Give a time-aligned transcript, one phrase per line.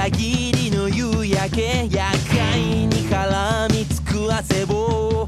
[0.00, 5.26] 裏切りの夕焼け厄介に絡みつく汗を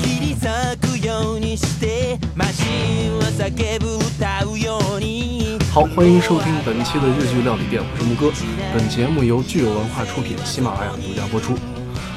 [0.00, 0.48] 切り裂
[0.80, 2.64] くようにしてマシ
[3.06, 8.32] ンは叫ぶ歌うように好，欢迎收听本期的日剧料理店，我是木哥。
[8.74, 11.54] 本节目由聚友文化出品，喜马拉雅独家播出。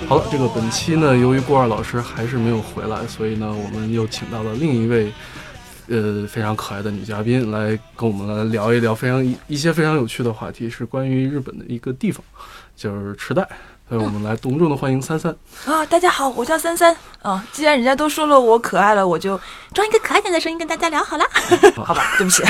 [0.09, 5.13] 好了，这个本期呢，由于郭二老师还是没有回来，所以呢，我们又请到了另一位，
[5.88, 12.22] 呃，非常可爱的女嘉宾来跟我们来聊一聊非常一一些非常有趣的话题，是关于日本的一个地方，
[12.76, 13.48] 就是池袋。
[13.88, 15.34] 所以我们来隆重的欢迎三三。
[15.64, 16.94] 啊，大家好，我叫三三。
[17.22, 19.40] 啊，既然人家都说了我可爱了，我就
[19.72, 21.24] 装一个可爱点的声音跟大家聊好了。
[21.74, 22.42] 好 吧，对不起。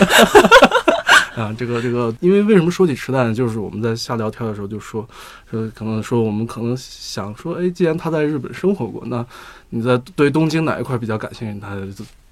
[1.40, 3.32] 啊，这个这个，因为为什么说起池袋呢？
[3.32, 5.06] 就是我们在瞎聊天的时候就说，
[5.48, 9.24] 说可能说我们可能想说，哎，既然他在日本生活过，那
[9.68, 11.60] 你在对东京哪一块比较感兴趣？
[11.60, 11.76] 他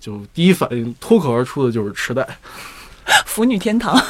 [0.06, 2.38] 就就第一反应脱口而出的就是池袋，
[3.26, 4.00] 腐女天堂。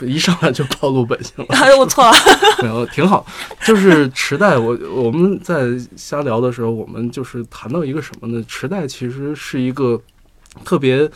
[0.00, 1.46] 一 上来就暴露本性了。
[1.54, 2.12] 哎，我错了。
[2.62, 3.26] 没有，挺好。
[3.64, 8.42] 就是池袋，我我们在瞎聊的时候，我们就是谈到一个什么呢？
[8.48, 10.00] 池袋其实是一个
[10.64, 11.08] 特别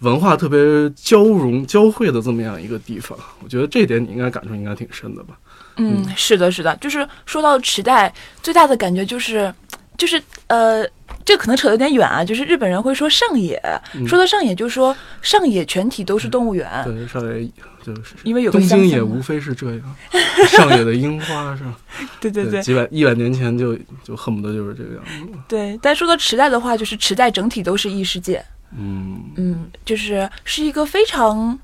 [0.00, 0.58] 文化特别
[0.96, 3.16] 交融交汇的这么样一个地方。
[3.44, 5.34] 我觉得这点你应该感触应该挺深的吧？
[5.76, 9.54] 嗯，是的，是的，就是说到池袋，最大的感觉就是，
[9.96, 10.84] 就是呃，
[11.24, 12.24] 这可能扯得有点远啊。
[12.24, 13.60] 就是日本人会说上野，
[14.06, 17.50] 说到上野就说上野全体都是动物园，对，上野
[17.82, 19.96] 就是因为有个东乡下嘛京也无非是这样，
[20.48, 21.76] 上野的樱花是吧？
[22.20, 25.38] 对对对几百一百年前就就恨不得就是这个样子。
[25.48, 25.78] 对。
[25.82, 28.44] 但说到池袋的话，就是池袋整体都是异世界，
[28.78, 31.58] 嗯嗯，就是是一个非常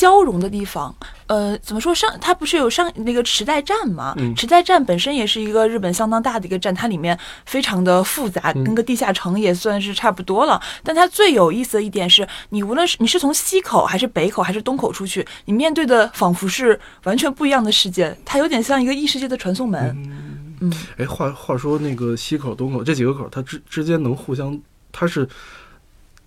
[0.00, 0.94] 交融的地方。
[1.26, 4.14] 呃，怎么说上它不是有上那个池袋站吗？
[4.16, 10.58] 嗯池袋站本身也是一个日本相当大的一个站，它里面非常的复杂，嗯跟个地下城也算是差不多了。
[10.82, 19.94] 但它最有意思的一点是，你无论是你是从西口还是北口还是东口出去，你面对的仿佛是完全不一样的世界，它有点像一个异世界的传送门。
[20.62, 24.58] 嗯，哎，话话说那个西口、东口这几个口，它之之间能互相，
[24.90, 25.28] 它是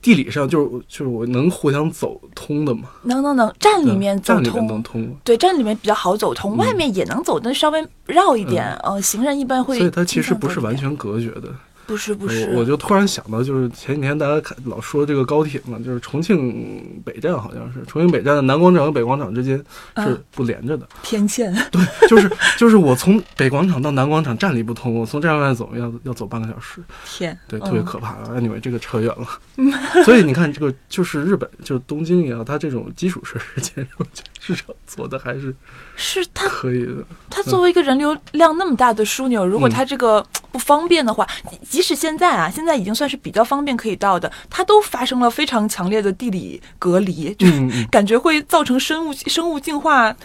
[0.04, 2.90] 地理上就是就是我能互相走通的嘛？
[3.04, 5.16] 能能能，站里面走站里面通，能通？
[5.24, 8.66] 对，站里面比较好走通，嗯外面也能走，但稍微绕一点。
[8.84, 11.44] 呃，行人一般会，所以它其实不是完，全隔绝的。
[11.86, 19.64] 不是不是，我我就突然想到，就是前几天大家看老说这个高铁嘛，就是重庆北站好像是重庆北站的南广场和北广场之间是
[19.96, 20.88] 嗯不连着的。
[21.04, 21.54] 天堑。
[21.72, 21.82] 对。
[22.08, 26.82] 就是就是我从北广场到南广场站里不通，我从站外走要要走半个小时。
[27.06, 28.16] 天，对，嗯特别可怕。
[28.36, 30.04] anyway，这个扯远了。
[30.04, 34.06] 所以你看，这个就是日本，就是东京也好，它这种基础设施建设
[34.40, 35.56] 市场做的还是
[35.96, 37.04] 是它可以的。
[37.30, 41.28] 它作为一个人流量那么大的枢纽，如果嗯它这个不方便的话，
[41.70, 50.16] 即使现在啊，现在已经算是比较方便可以到的，它都发生了非常强烈的地理隔离，就是感觉会造成生物生物进化，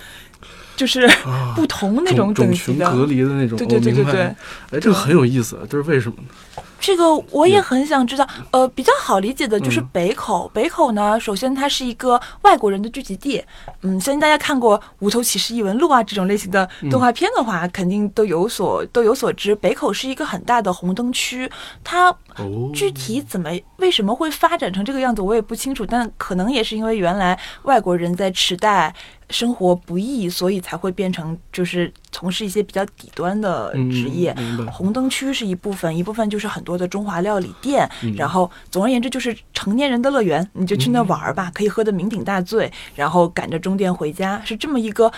[0.77, 2.87] 就是啊，不同那种种等级的。
[2.87, 4.21] 群隔离的那种，对对对对对。
[4.23, 6.63] 哎，这个很有意思，这是为什么呢？
[6.81, 8.27] 这个我也很想知道。
[8.50, 10.50] 呃，比较好理解的就是嗯北口。
[10.55, 13.43] 北口呢，首先它是一个外国人的聚集地。
[13.83, 19.55] 嗯，相信大家看过《无头骑士异闻录》啊这种类型的动画片的话，肯定都有所都有所知。
[19.55, 21.50] 北口是一个很大的红灯区，
[21.83, 25.84] 它哦，具体怎么为什么会发展成这个样子，我也不清楚。
[25.84, 28.94] 但可能也是因为原来外国人在池袋
[29.31, 34.35] 生活不易，所以才会变成就是从事一些比较底端的嗯职业。
[34.71, 45.13] 红灯区是一部分，一部分就是很多的中华料理店，嗯然后总而言之就是成年人的乐园，你就去那玩儿吧，可以喝得酩酊大醉，然后赶着终电回家，是这么一个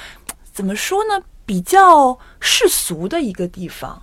[0.53, 4.03] 怎么说呢，比较世俗的一个地方。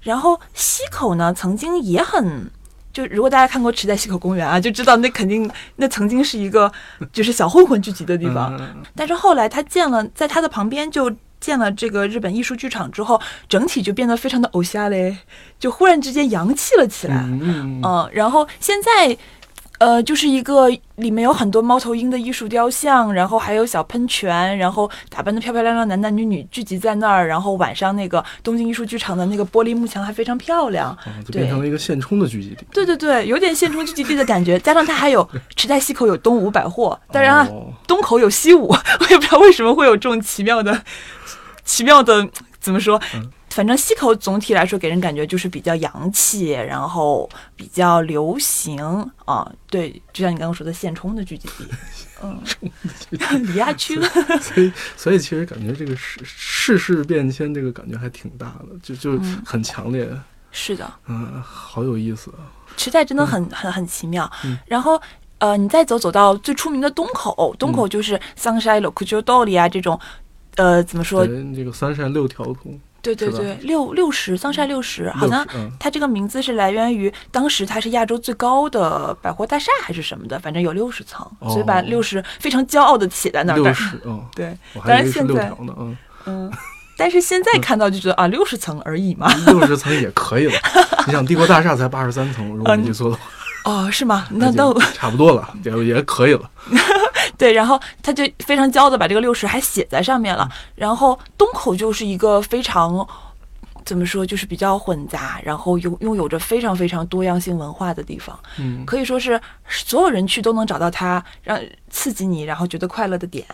[0.00, 2.50] 然后西口呢，曾经也很。
[2.92, 6.70] 就如果大家看过《池袋西口公园》啊，就知道那肯定那曾经是一个
[7.12, 8.56] 就是小混混聚集的地方。
[8.56, 11.10] 嗯但是后来他建了，在他的旁边就
[11.44, 15.18] 建了这个日本艺术剧场之后，整体就变得非常的偶像嘞，
[15.58, 17.16] 就忽然之间洋气了起来。
[17.28, 17.82] 嗯
[18.12, 19.18] 然后现在。
[19.78, 30.90] 呃，就是一个里面有很多猫头鹰的艺术雕像，然后还有小喷泉，然后打扮的漂漂亮亮，男男女女聚集在那儿，然后晚上那个东京艺术剧场的那个玻璃幕墙还非常漂亮。
[30.90, 32.64] 啊，就变成了一个现充的聚集地。
[32.72, 40.82] 对对对，有点现充聚集地的感觉，加上它还有池袋西口有东武百货，当然啊，哦东口有西武， 我也不知道为什么会有这种奇妙的、
[41.64, 42.28] 奇妙的
[42.60, 43.00] 怎么说。
[43.54, 48.82] 反正西口总体来说给人感觉就是比较洋气，然后比较流行
[49.24, 51.64] 啊，对，就像你刚刚说的现充的聚集地，
[52.20, 52.42] 嗯，
[53.46, 53.94] 里亚区，
[54.40, 60.08] 所以，所以其实感觉这个世世事变迁，这个感觉还挺大的，就就嗯很强烈，
[60.50, 62.50] 是的，嗯，好有意思啊。
[62.76, 64.28] 池袋真的很很很奇妙。
[64.44, 65.00] 嗯然后
[65.38, 69.98] 呃，你再走走到最出名的东口，东口就是桑山、洛克鸠道里啊这种。
[70.56, 71.24] 呃，怎么说？
[71.24, 75.46] 对，这个三山六条通，对对对，六六十桑晒六十，好像
[75.78, 83.56] 它这个名字是来源于当时它是亚洲最高的百货大厦还是什么的，反正有六十层，所以把哦六十非常骄傲的写在那儿。
[83.56, 85.96] 六十，嗯，对，我当然现在，嗯，
[86.26, 86.52] 嗯，
[86.96, 89.30] 但是现在看到就觉得啊，六十层而已嘛。
[89.46, 90.52] 六十层也可以了。
[91.06, 93.22] 你想帝国大厦才八十三层，如果没记错的话，
[93.64, 94.26] 哦，是吗？
[94.30, 96.50] 那就那差不多了，也也可以了。
[97.44, 100.48] 对，然后他就非常骄傲的把这个六十还写在上面了。
[100.74, 103.06] 然后东口就是一个非常
[103.84, 109.38] 怎么说，就是比较混杂，然后拥拥有着非常非常多样性文化的地方，嗯，可以说是
[109.68, 111.60] 所有人去都能找到它让
[111.90, 113.44] 刺激你，然后觉得快乐的点。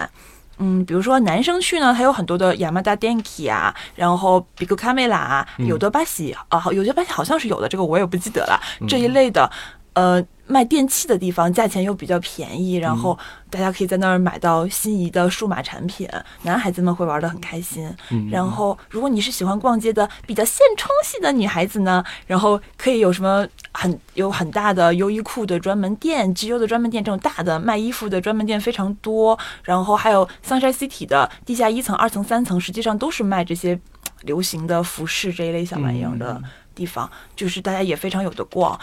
[0.62, 8.60] 嗯，比如说男生去呢，他有很多的 Yamada Denki 啊，然后 Big Camera 啊，有的巴西啊，有的巴西好像是有的，这个我也不记得了。
[8.86, 9.50] 这一类的，
[9.92, 13.18] 呃，卖电器的地方价钱又比较便宜，然后
[13.50, 16.08] 大家可以在那儿买到心仪的数码产品，
[16.42, 17.92] 男孩子们会玩的很开心。
[18.10, 29.38] 嗯然后，如果你是喜欢逛街的比较现充系的女孩子呢，然后可以有什么很有很大的优衣库的专门店、GU 的专门店，这种大的卖衣服的专门店非常多。
[29.64, 33.78] 然后还有 Sunshine City 的地下一层、二层、三层，实际上都是卖这些
[34.22, 36.40] 流行的服饰这一类小玩意儿的
[36.74, 38.78] 地方，就是大家也非常有的逛。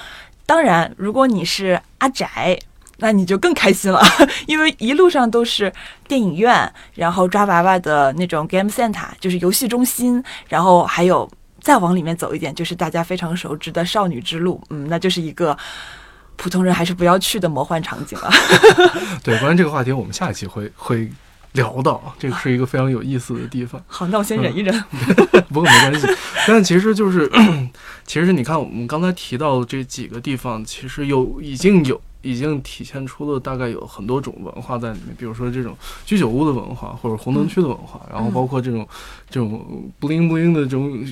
[0.48, 2.58] 当然，如果你是阿宅，
[3.00, 4.02] 那你就更开心了，
[4.48, 5.72] 因为一路上都是
[6.08, 11.30] 电影院，然后抓娃娃的那种 game center，就是游戏中心，然后还有
[11.62, 15.56] 再往里面走一点，就是大家非常熟知的少女之路，嗯，那就是一个
[16.38, 18.32] 普通人还是不要去的魔幻场景了。
[19.22, 21.12] 对，关于这个话题，我们下一期会会
[21.58, 23.82] 聊到，这个是一个非常有意思的地方。
[23.88, 24.84] 好，那我先忍一忍。
[25.52, 26.08] 不过没关系，
[26.48, 27.30] 但其实就是，
[28.08, 35.76] 其实你看我们刚才提到的这几个地方，其实有已经有已经体现出了大概有很多种文化在里面，比如说这种
[36.06, 38.88] 居酒屋的文化，或者红灯区的文化，然后包括这种
[39.30, 41.06] 这种不灵不灵的这种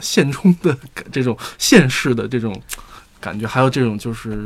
[0.00, 0.76] 现充的
[1.10, 2.60] 这种现世的这种
[3.20, 4.36] 感觉，还有这种就是。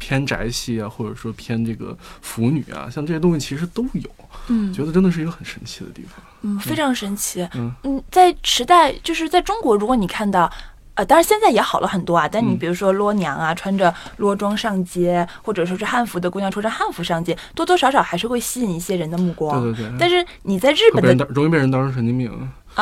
[0.00, 4.10] 偏宅系啊，或者说偏这个腐女啊，像这些东西其实都有，
[4.48, 6.20] 嗯觉得真的是一个很神奇的地方。
[6.40, 7.48] 嗯，非常神奇。
[7.54, 10.50] 嗯嗯，在时代就是在中国，如果你看到。
[10.94, 19.62] 呃，当然现在也好了很多啊，但你嗯比如说裸娘啊，穿着裸装上街，或者说是汉服的姑娘穿着汉服上街，多多少少还是会吸引一些人的目光。
[19.62, 22.28] 对对对，但是你在日本的，容易被人当成神经病。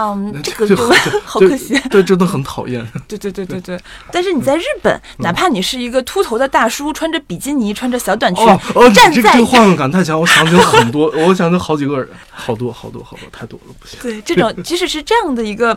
[0.01, 0.85] 嗯，这个就 就
[1.25, 1.77] 好可惜。
[1.91, 2.87] 对，真的很讨厌。
[3.09, 3.81] 对对对对对。
[4.13, 8.47] 但是你在日本，哪怕你是一个秃头的大叔，穿着比基尼，穿着小短裙，
[8.95, 13.99] 站在这个这个画面 感太强，我想起了很多，我想起了好几个人，好多好多好多，太多了，不行。
[14.01, 15.77] 对，这种即使是这样的一个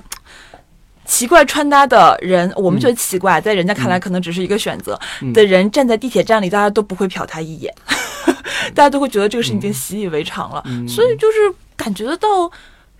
[1.06, 7.74] 奇怪穿搭的人，我们觉得奇怪，在人家看来可能只是一个选择、嗯的人，站在地铁站里，大家都不会瞟他一眼，
[8.75, 11.38] 大家都会觉得这个事情已经习以为常了，嗯所以就是
[11.75, 12.51] 感觉得到。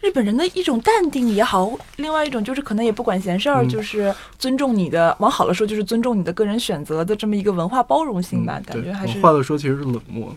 [0.02, 10.36] 日本人的一种淡定也好，另外一种就是可能也不管闲事儿，嗯就是尊重你的，往好了说就是尊重你的个人选择的这么一个文化包容性吧，嗯感觉还是往坏了说，其实是冷漠了。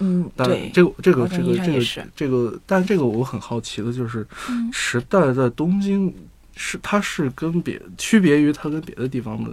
[0.00, 6.12] 嗯，但对，这个这个这个这个是这个，但这个我很好奇的就是，嗯时代在东京
[6.56, 9.50] 是它是跟别区别于它跟别的地方的，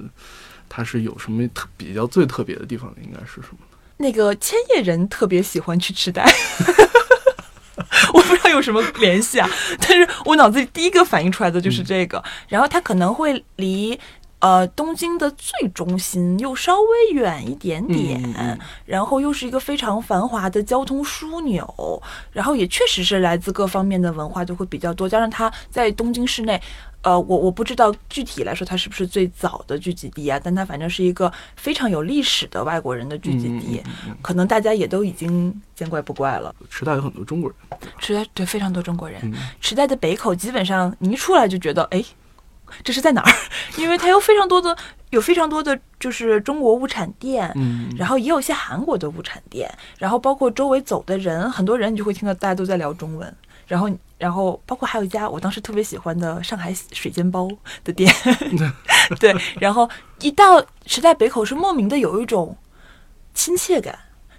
[0.67, 2.91] 它是有什么特比较最特别的地方？
[3.03, 3.57] 应该是什么？
[3.97, 6.25] 那个千叶人特别喜欢去痴呆，
[8.61, 9.49] 有什么联系啊，
[9.81, 12.23] 但是我脑子里第一个反应出来的就是这个。
[12.47, 13.99] 然后它可能会离
[14.37, 22.01] 呃东京的最中心又稍微远一点点，然后又是一个非常繁华的交通枢纽，
[22.31, 26.61] 然后也确实是来自各方面的文化就会比较多，加上它在东京市内。
[27.03, 36.53] 呃，我我不知道具体来说它是不是最早的聚集地啊，但它反正是一个非常有历史的外国人的聚集地，嗯嗯嗯可能大家也都已经见怪不怪了。
[36.69, 42.03] 池袋有很多中国人，池袋对非常多中国人，嗯池袋的北口基本上你一出来就觉得，哎，
[42.83, 43.33] 这是在哪儿？
[43.77, 44.77] 因为它有非常多的
[45.09, 53.35] 有非常多的就是中国物产店，嗯，然后也有一些韩国的物产店，然后包括周围走的人，很多人你就会听到大家都在聊中文，
[53.67, 53.89] 然后
[54.21, 57.49] 然后包括还有一家我当时特别喜欢的上海水煎包
[57.83, 58.13] 的店，
[59.19, 62.55] 对，然后一到时代北口是莫名的有一种
[63.33, 63.97] 亲切感，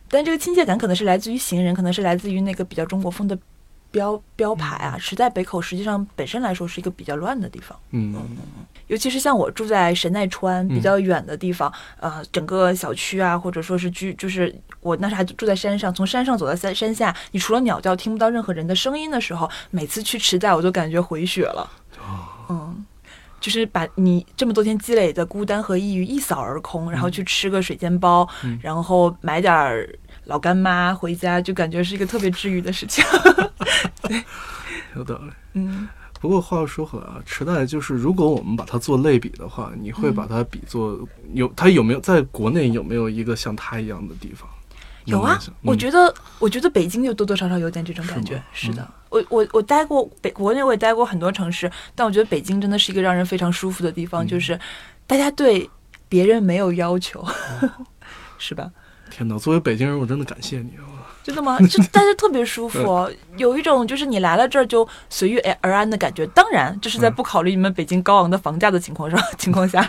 [0.08, 3.36] 但这个亲切感可能是来自于行人，可能是来自于那个比较中国风的
[3.90, 4.96] 标标牌啊。
[4.96, 7.76] 时代北口实际上本身来说是一个比较乱的地方。
[7.90, 8.14] 嗯
[8.92, 21.66] 尤其是像我住在神奈川比较远的地方，呃，整个小区啊，或者说是居，就是我那时还住在山上，从山上走到山山下，你除了鸟叫听不到任何人的声音的时候，每次去池袋我都感觉回血了。
[22.50, 22.84] 嗯，
[23.40, 29.88] 就是把你这么多天积累的孤单和抑郁一扫而空，然后去吃个水煎包，嗯然后买点儿
[30.24, 33.02] 老干妈回家，就感觉是一个特别治愈的事情。
[34.94, 35.30] 有道理。
[35.54, 35.88] 嗯，
[36.22, 40.98] 不过话又说回来啊，池袋就是如果我们把它做类比的话，你会把它比作
[41.34, 44.48] 有它有没有在国内有没有一个像它一样的地方？
[45.06, 48.40] 有啊，我觉得，我觉得北京就多多少少有点这种感觉。
[48.52, 54.56] 是是的，我我我待过北国内，我也待过很多城市，但我觉得北京真的是一个让人非常舒服的地方，就是
[55.08, 55.68] 大家对
[56.08, 57.26] 别人没有要求，
[58.38, 58.70] 是吧？
[59.10, 59.36] 天哪！
[59.36, 61.01] 作为北京人，我真的感谢你啊！
[61.22, 61.58] 真的吗？
[61.68, 66.26] 就大家特别舒服哦， 有一种就是你来了这儿就随遇而安的感觉。
[66.28, 69.88] 当然，这是在不考虑你们北京高昂的房价的情况上 情况下，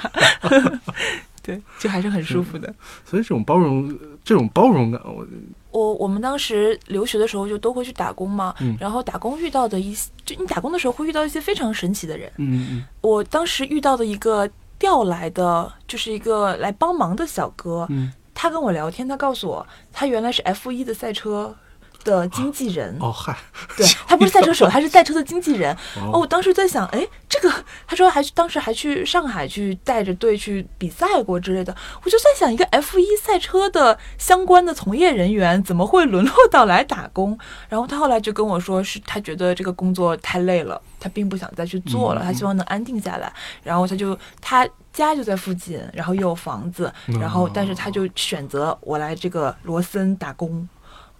[1.41, 2.73] 对，就还是很舒服的。
[3.05, 5.25] 所以这种包容，这种包容感，我
[5.71, 12.31] 我我们当时留学的时候就都会去打工嘛，嗯然后打工遇到的一些，就你打工的时候会遇到一些非常神奇的人。
[12.37, 14.49] 嗯嗯我当时遇到的一个
[14.79, 21.55] 调来的，就是一个来帮忙的小哥，嗯他跟我聊天，他告诉我，他原来是 F 一的赛车
[22.03, 22.97] 的经纪人。
[22.99, 23.37] 哦嗨，
[23.77, 25.73] 对他不是赛车手， 他是赛车的经纪人。
[25.95, 27.53] 哦，哦我当时在想，哎，这个
[27.87, 31.73] 他说还去当时还去上海去带着队去比赛过之类的，
[32.03, 37.37] 我就在想，一个 F 一赛车的相关的从业人员怎么会沦落到来打工？
[37.69, 43.31] 然后他后来就跟我说，是他觉得这个工作太累了，他并不想再去做了，嗯他希望能安定下来。
[43.63, 50.69] 然后他就他家就在附近，然后又有房子，然后但是他就选择我来这个罗森打工。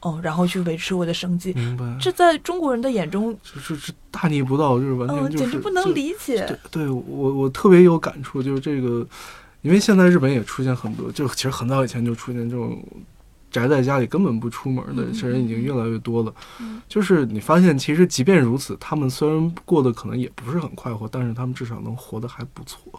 [0.05, 6.45] 哦，然后去维持我的生计，明白，这在中国人的眼中，这这这大逆不道，就是完全嗯，就是简直不能理解。
[6.45, 9.07] 对，对我我特别有感触，就是这个，
[9.61, 12.83] 因为现在日本也出现很多，就其实很早以前就出现这种
[13.49, 16.33] 宅在家里根本不出门的这人已经越来越多了。
[16.59, 22.91] 嗯就是你发现，其实即便如此，他们虽然过得可能也不是很快活，但是他们至少能活得还不错。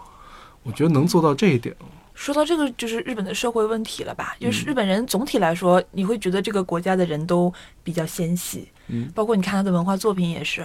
[0.65, 1.75] 我觉得能做到这一点，
[2.15, 4.35] 说到这个，就是日本的社会问题了吧？
[4.41, 7.53] 就是嗯日本人总体来说，你会觉得这个国家的人都
[7.83, 10.63] 比较纤细，嗯，包括你看他的文化作品也是，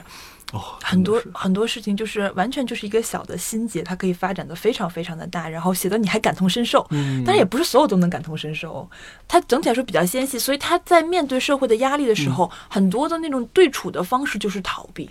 [0.53, 6.85] 哦，很多很多事情就是完全就是一个小的心结，它可以发展的非常非常的大，然后写的你还感同身受。
[6.91, 8.89] 嗯，但是也不是所有都能感同身受，
[9.27, 15.09] 他整体来说比较纤细，所以他在面对社会的压力的时候，嗯很多的那种对处的方式就是逃避。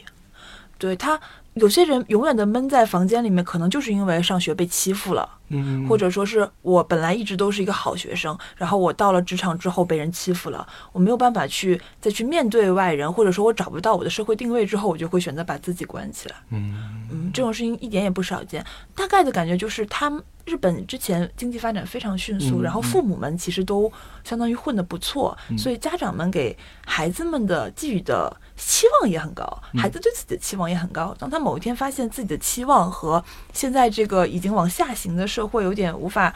[0.80, 1.21] 对他，
[1.55, 16.37] 有些人永远的闷在房间里面，可能就是因为上学被欺负了，嗯，或者说是我本来一直都是一个好学生，然后我到了职场之后被人欺负了，我没有办法去再去面对外人，或者说我找不到我的社会定位之后，我就会选择把自己关起来。
[16.50, 18.64] 嗯嗯，这种事情一点也不少见。
[18.95, 23.90] 大概的感觉就是，他们日本之前经济发展非常迅速，嗯然后父母们其实都
[24.23, 31.17] 相当于混得不错，嗯所以家长们给孩子们的寄予的期望也很高，嗯孩子对自己的期望也很高。
[31.19, 33.25] 当他某一天发现自己的期望和
[33.55, 36.35] 现在这个已经往下行的社会有点无法。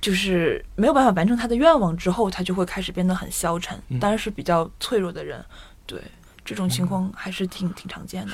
[0.00, 5.44] 就是没有办法完成他的愿望之后，他就会开始变得很消沉，嗯当然是比较脆弱的人。
[5.86, 6.00] 对
[6.44, 8.32] 这种情况还是挺挺常见的。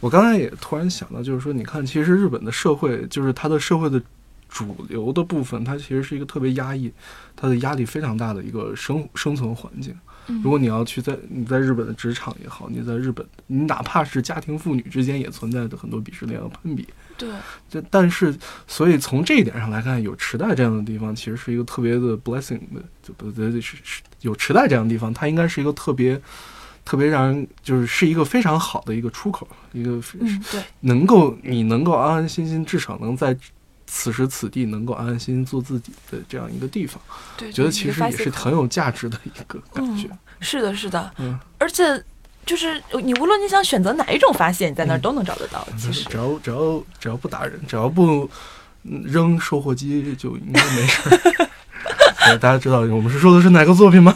[0.00, 4.02] 我刚才也突然想到，就是说，你看，其实日本的社会，就是它的社会的
[4.48, 6.92] 主流的部分，它其实是一个特别压抑，
[7.36, 9.96] 它的压力非常大的一个生生存环境。
[10.28, 16.88] 嗯如果你要去在你在日本的职场也好，你在日本，你哪怕是家庭妇女之间也存在着很多鄙视链和攀比。
[17.16, 17.28] 对，
[17.70, 18.34] 这但是，
[18.66, 26.20] 所以从这一点上来看，有池袋这样的地方，其实是一个特别的 blessing 的，就不对，是是有池袋这样的地方，它应该是一个特别
[26.84, 33.36] 特别让人就是是一个非常好的一个出口，一个嗯，对，能够你能够安安心心，至少能在
[33.86, 37.00] 此时此地能够安安心心做自己的这样一个地方，
[37.36, 40.08] 对，觉得其实也是很有价值的一个感觉。
[40.40, 42.02] 是的，是的，嗯，而且
[42.44, 45.66] 就是你无论你想选择哪一种发泄，你在那儿嗯都能找得到。
[45.78, 48.28] 其实只，要只要只要不打人，只要不
[48.82, 51.10] 嗯扔售货机，就应该没事
[52.40, 54.14] 大家知道我们是说的是哪个作品吗？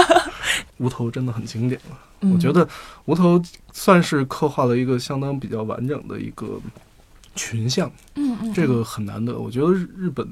[0.78, 2.66] 无头真的很经典了，嗯我觉得
[3.06, 6.60] 无头算是刻画了一个相当比较完整的一个
[7.38, 9.38] 群像，嗯嗯，这个很难得。
[9.38, 10.26] 我觉得日日本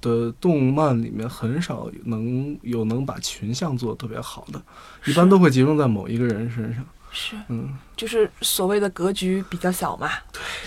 [0.00, 4.62] 的动漫里面很少能有能把群像做的特别好的，
[5.06, 6.84] 一般都会集中在某一个人身上。
[7.14, 10.08] 是嗯，就是所谓的格局比较小嘛。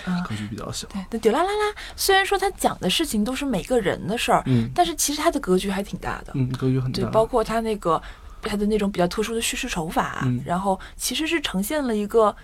[0.05, 0.87] 嗯，格局比较小。
[0.89, 1.03] 对。
[1.09, 6.31] 那丢啦啦啦，虽然说他讲的事情都是每个人的事儿，嗯但是其实他的格局还挺大的。
[6.35, 7.09] 嗯，格局很对，大。
[7.09, 7.99] 包括他那个
[8.43, 12.35] 他的那种比较特殊的叙事手法，嗯然后其实是呈现了一个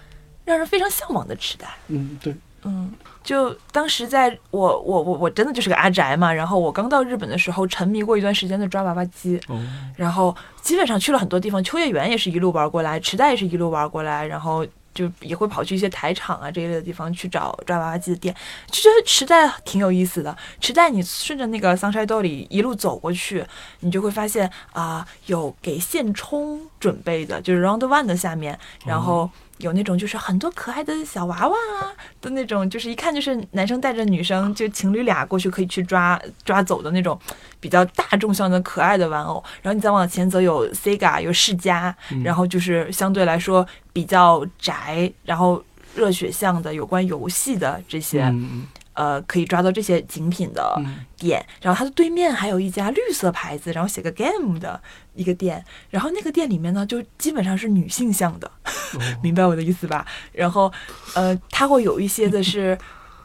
[0.45, 1.67] 让人非常向往的时代。
[1.89, 2.36] 嗯，对。
[2.63, 9.60] 嗯，就当时在我我我我真的就是个阿宅嘛，然后我刚到日本的时候，沉迷过一段时间的抓娃娃机，哦，
[9.96, 14.63] 然后基本上去了很多地方，秋叶原也是一路玩过来，池袋也是一路玩过来，然后
[14.94, 18.36] 就也会跑去一些台场啊这一类的地方去找抓娃娃机的店，
[18.70, 20.38] 就觉得池袋挺有意思的。
[20.60, 23.44] 池袋你顺着那个桑山道里一路走过去，
[23.80, 29.27] 你就会发现啊、有给现充准备的，就是 Round One 的下面，然后。
[29.62, 37.18] 有那种就是很多可爱的小娃娃啊的那种，就是一看就是男生带着女生，就情侣俩过去可以去抓抓走的那种
[37.60, 39.44] 比较大众向的可爱的玩偶。
[39.62, 45.63] 然后你再往前走，有 Sega，有世嘉，然后就是相对来说比较宅，然后
[45.96, 48.24] 热血向的有关游戏的这些。
[48.24, 48.68] 嗯
[49.01, 54.79] 呃，可以抓到这些精品的嗯店，然后它的对面还有一家绿色牌子，然后写个 game 的
[55.15, 58.51] 一个店，然后那个店里面呢，就基本上是女性向的，
[59.24, 60.05] 明白我的意思吧？
[60.31, 60.72] 然后，
[61.15, 62.77] 呃，它会有一些的是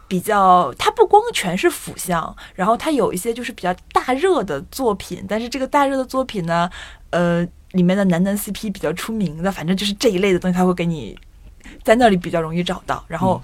[0.08, 6.70] 比较，它不光全是腐向，然后它有一些就是比较大热的作品，但是这个大热的作品呢，
[7.10, 11.18] 呃，里面的男男 CP 比较出名的，反正就是这一类的东西，它会给你
[11.84, 13.42] 在那里比较容易找到，然后。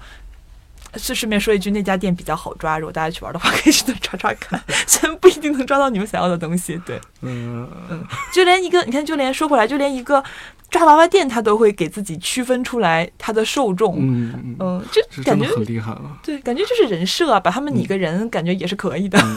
[0.95, 6.79] 是顺便说一句，那家店比较好抓，如果大家去玩的话，可以去那抓抓看， 虽然不一定能抓到你们想要的东西。
[6.85, 10.23] 对，嗯嗯就连一个，你看，就连说回来，就连一个
[10.69, 13.97] 抓娃娃店，他都会给自己区分出来他的受众。
[13.99, 16.17] 嗯嗯，嗯，就这感觉很厉害了。
[16.23, 19.19] 对，感觉就是人设啊，把他们拟个人，感觉也是可以的。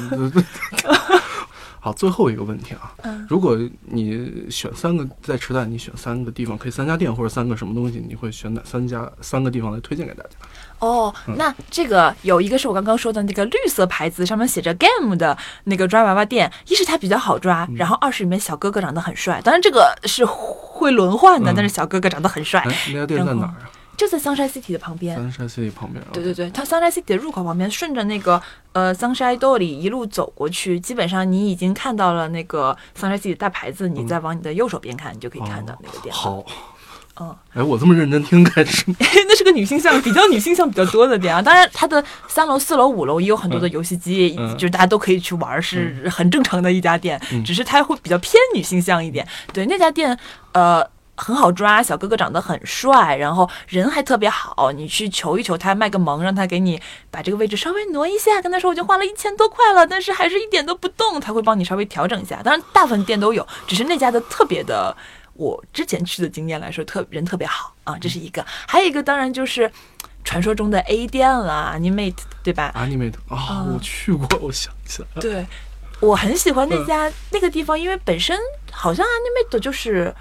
[1.78, 10.30] 好，最后一个问题啊，嗯如果你选三个在池袋，你选三个地方，可以三家店或者三个什么东西，你会选哪三家三个地方来推荐给大家？
[10.78, 23.70] 哦，那这个有一个是我刚刚说的那个绿色牌子，上面写着 game 的那个抓娃娃店，一是它比较好抓，然后二是里面小哥哥长得很帅，当然这个是会轮换的，嗯但是小哥哥长得很帅，哎，那家店在哪儿啊？
[23.96, 25.18] 就在 Sunshine City 的旁边。
[25.18, 26.04] Sunshine City 旁边。
[26.12, 28.38] 对对对，它 Sunshine City 的入口旁边，顺着那个
[28.72, 36.14] 呃 Sunshine 道里一路走过去，基本上你已经看到了那个 Sunshine City 的大牌子，你再往你的右手边看，你就可以看到那个店。
[36.14, 36.44] 嗯好，
[37.20, 41.40] 嗯，哎，我这么认真听，开始 那是个女性向比较女性向比较多的店啊。
[41.40, 47.20] 当然，它的三楼、四楼、五楼也有很多的游戏机，嗯就是大家都可以去玩，是很正常的一家店。
[47.32, 49.26] 嗯只是它会比较偏女性向一点。
[49.52, 50.18] 对，那家店，
[50.52, 50.86] 呃。
[51.18, 54.70] 很好抓，小哥哥长得很帅，然后人还特别好。
[54.70, 56.78] 你去求一求他，卖个萌，让他给你
[57.10, 62.42] 把这个位置稍微挪一下，跟他说我就花了一千多块了，但是还是一点都不动，他会帮你稍微调整一下。
[62.44, 64.94] 当然，大部分店都有，只是那家的特别的，
[65.38, 68.44] 我之前去的经验来说，特人特别好啊，这是一个。
[68.66, 69.70] 还有一个当然就是
[70.24, 75.20] 传说中的 A 店了，Animate 对吧？Animate 啊，嗯我去过，我想起来了。
[75.20, 75.46] 对，
[76.00, 78.36] 我很喜欢那家、那个地方，因为本身
[78.70, 80.14] 好像 Animate 就是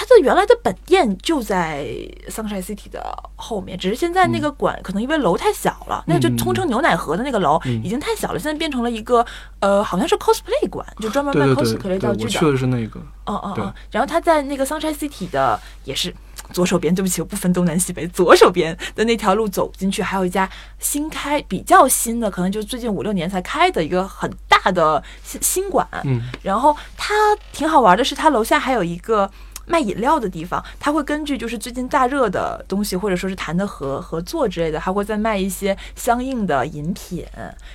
[0.00, 1.84] 它的原来的本店就在
[2.28, 3.02] Sunshine City 的
[3.34, 9.26] 后面，只是现在那个馆可能因为楼太小了，那就通称牛奶盒的那个楼嗯已经太小了，现在变成了一个
[9.58, 12.52] 呃好像是 cosplay 馆，就专门卖 cosplay 对，道具的对我去。
[12.52, 13.00] 的是那个。
[13.00, 16.14] 对哦哦哦，然后他在那个 Sunshine City 的也是
[16.52, 25.86] 左手边，对不起，我不分东南西北，左手边的那条路走进去，还有一家新开比较新的，可能就最近五六年才开的一个很大的新新馆。
[26.04, 27.14] 嗯然后它
[27.52, 29.28] 挺好玩的是，它楼下还有一个。
[29.68, 37.24] 卖饮料的地方，它会根据就是最近大热的东西，或者说是谈的合合作之类的，还会再卖一些相应的饮品。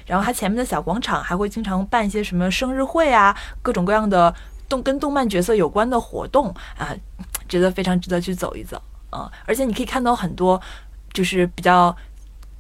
[0.05, 4.33] 然后它前面的小广场还会经常办一些什么生日会啊，各种各样的
[4.67, 6.95] 动跟动漫角色有关的活动啊，
[7.47, 9.31] 觉得非常值得去走一走啊！
[9.45, 10.59] 而且你可以看到很多
[11.13, 11.95] 就是比较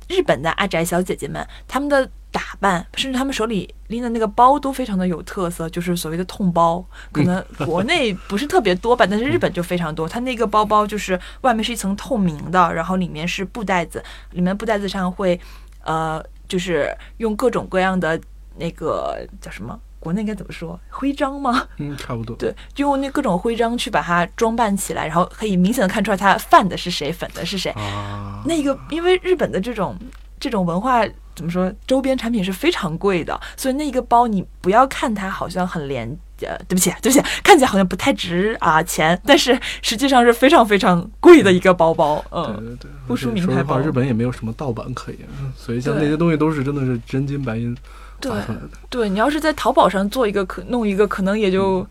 [0.07, 6.83] 日本的阿宅小姐姐们，她们的打扮，甚至他们手里拎的那个包都非常的有特色，就是所谓的痛包。
[7.11, 10.09] 可能 国内不是特别多吧，但是日本就非常多。
[10.09, 15.39] 它那个包包就是外面是一层透明的，然后里面是布袋子，里面布袋子上会
[15.83, 18.19] 呃，就是用各种各样的
[18.57, 19.79] 那个叫什么？
[19.99, 20.77] 国内应该怎么说？
[20.89, 21.65] 徽章吗？
[21.77, 22.35] 嗯，差不多。
[22.35, 27.71] 对，就用那各种徽章去把它装扮起来，然后可以明显的看出来它泛的是谁，粉的是谁。
[27.71, 29.95] 啊，那个因为日本的这种
[30.41, 36.07] 这种文化怎么说，周边产品是非常贵的，所以那一个包你不要看它好像很廉，
[36.41, 42.45] 呃，对不起，对不起，看起来好像不太值啊钱，但是实际上是非常非常贵的一个包包，嗯。
[42.57, 45.21] 对对对，不输名说实话，牌包日本也没有什么盗版可言，
[45.55, 47.75] 所以像那些东西都是真的是真金白银
[48.19, 48.69] 对砸出来的。
[48.89, 51.85] 对你要是在淘宝上做一个可弄一个，可能也就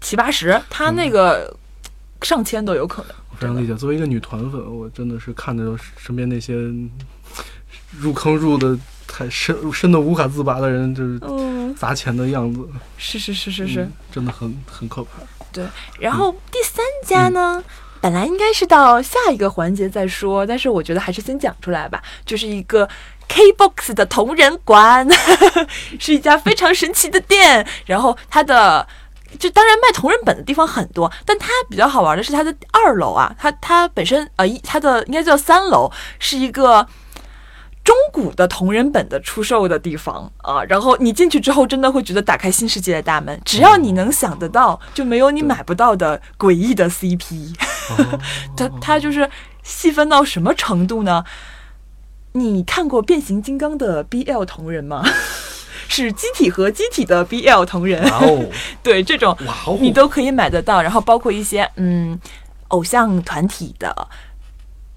[0.00, 1.56] 七八十，它那个
[2.22, 3.12] 上千都有可能。
[3.30, 6.54] 我非常理解，作为一个女团粉，我真的是看着身边那些
[7.98, 13.80] 入坑入的太深深的无法自拔的人，就是嗯，砸钱的样子，是是是是是。
[13.82, 15.10] 嗯真的很很可怕。
[15.52, 15.64] 对，
[15.98, 17.62] 然后第三家呢，
[18.00, 22.88] 本来应该是到下一个环节再说，但是我觉得还是先讲出来吧，就是一个
[23.28, 25.06] K-box 的同人馆，
[25.98, 28.86] 是一家非常神奇的店，然后它的。
[29.38, 36.84] 就当然卖同人本的地方很多，但它比较好玩的是它的二楼啊，它它本身呃一它的应该叫三楼是一个
[37.90, 43.40] 中古的同人本的出售的地方啊，然后你进去之后，真的会觉得打开新世界的大门。
[43.44, 47.52] 只要你能想得到，就没有你买不到的诡异的 CP。
[48.56, 49.28] 它它就是
[49.64, 51.24] 细分到什么程度呢？
[52.34, 55.04] 你看过变形金刚的 BL 同人吗？
[55.88, 58.08] 是机体和机体的 BL 同人，
[58.84, 59.36] 对这种
[59.80, 60.80] 你都可以买得到。
[60.80, 62.16] 然后包括一些嗯
[62.68, 64.08] 偶像团体的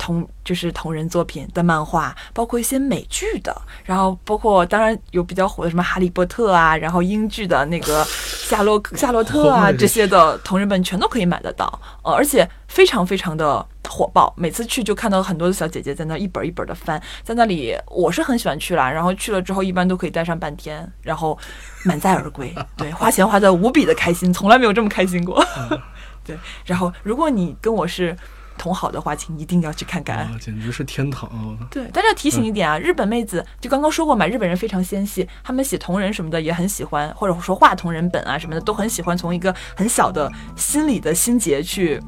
[0.03, 14.33] 同就是同人作品的漫画，包括一些美剧的，然后包括当然有比较火的什么哈利波特啊，然后英剧的那个夏洛夏洛特啊哦这些的同人本全都可以买得到，呃，而且非常非常的火爆。
[14.35, 18.91] 每次去就看到很多的小姐姐在那一本一本的翻，在那里我是很喜欢去啦。
[18.91, 21.39] 然后去了之后一般都可以待上半天，然后
[21.85, 22.53] 满载而归。
[22.75, 25.41] 对，花钱花的无比的开心，从来没有这么开心过。
[26.25, 28.13] 对，然后如果你跟我是
[28.57, 30.17] 同好的话，请一定要去看看。
[30.17, 31.57] 啊，简直是天堂啊！
[31.71, 42.01] 对，但是要提醒一点啊，日本妹子就刚刚说过嘛，日本人非常纤细，他们写同人什么的也很喜欢，或者说画同人本啊什么的都很喜欢，从一个很小的心理的心结去。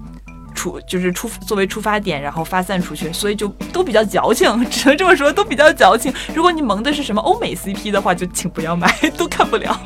[0.56, 6.14] 出就是出作为出发点，然后发散出去，所以就都比较矫情，只能这么说，都比较矫情。
[6.34, 9.78] 如果你萌的是什么欧美 CP 的话，就请不要买，都看不了。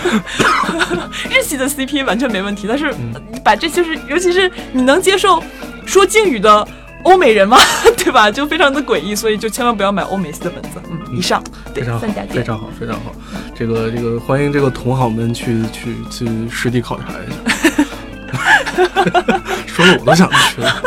[1.30, 2.92] 日系的 CP 完全没问题，但是
[3.32, 5.42] 你把这就是，尤其是你能接受
[5.86, 6.66] 说敬语的
[7.04, 7.58] 欧美人吗？
[7.96, 8.30] 对吧？
[8.30, 10.80] 就非常的诡异，所以就千万不要买欧美系的本子。
[10.90, 11.42] 嗯，以上
[11.74, 13.12] 对非常好非常好，非常好。
[13.54, 17.84] 这个这个，欢迎这个同行们去去去实地考察一下。
[19.66, 20.82] 说的我都想去了。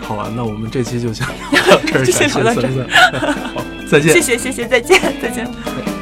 [0.00, 3.32] 好吧，那我们这期就先聊到这儿，就先感谢聊到这儿森森。
[3.54, 4.20] 好，再见谢。
[4.20, 5.93] 谢谢谢，再见再见。